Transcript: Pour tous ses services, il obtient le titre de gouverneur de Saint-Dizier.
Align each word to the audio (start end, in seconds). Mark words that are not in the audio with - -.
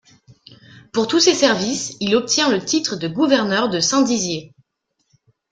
Pour 0.93 1.05
tous 1.05 1.19
ses 1.19 1.35
services, 1.35 1.95
il 1.99 2.15
obtient 2.15 2.49
le 2.49 2.65
titre 2.65 2.95
de 2.95 3.07
gouverneur 3.07 3.69
de 3.69 3.79
Saint-Dizier. 3.79 4.51